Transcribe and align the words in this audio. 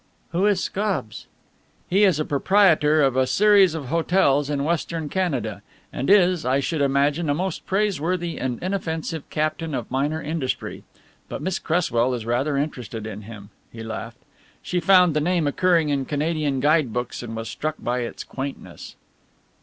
"Who 0.31 0.47
is 0.47 0.63
Scobbs?" 0.63 1.27
"He 1.87 2.05
is 2.05 2.19
a 2.19 2.25
proprietor 2.25 3.03
of 3.03 3.15
a 3.15 3.27
series 3.27 3.75
of 3.75 3.89
hotels 3.89 4.49
in 4.49 4.63
Western 4.63 5.09
Canada, 5.09 5.61
and 5.93 6.09
is, 6.09 6.43
I 6.43 6.59
should 6.59 6.81
imagine, 6.81 7.29
a 7.29 7.35
most 7.35 7.67
praiseworthy 7.67 8.39
and 8.39 8.57
inoffensive 8.63 9.29
captain 9.29 9.75
of 9.75 9.91
minor 9.91 10.19
industry, 10.19 10.83
but 11.29 11.43
Miss 11.43 11.59
Cresswell 11.59 12.15
is 12.15 12.25
rather 12.25 12.57
interested 12.57 13.05
in 13.05 13.21
him," 13.29 13.51
he 13.71 13.83
laughed. 13.83 14.23
"She 14.63 14.79
found 14.79 15.15
the 15.15 15.21
name 15.21 15.45
occurring 15.45 15.89
in 15.89 16.05
Canadian 16.05 16.61
guide 16.61 16.91
books 16.91 17.21
and 17.21 17.35
was 17.35 17.47
struck 17.47 17.75
by 17.79 17.99
its 17.99 18.23
quaintness." 18.23 18.95